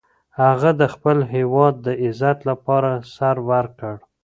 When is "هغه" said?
0.41-0.69